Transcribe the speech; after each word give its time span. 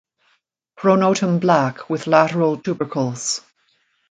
Pronotum 0.79 1.39
black 1.39 1.87
with 1.87 2.07
lateral 2.07 2.57
tubercles. 2.57 3.41